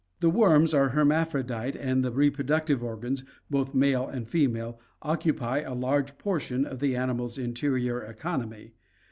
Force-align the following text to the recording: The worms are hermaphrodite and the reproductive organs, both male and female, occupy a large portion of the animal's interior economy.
The 0.19 0.31
worms 0.31 0.73
are 0.73 0.89
hermaphrodite 0.89 1.75
and 1.75 2.03
the 2.03 2.09
reproductive 2.11 2.83
organs, 2.83 3.23
both 3.51 3.75
male 3.75 4.07
and 4.07 4.27
female, 4.27 4.79
occupy 5.03 5.59
a 5.59 5.75
large 5.75 6.17
portion 6.17 6.65
of 6.65 6.79
the 6.79 6.95
animal's 6.95 7.37
interior 7.37 8.01
economy. 8.01 8.71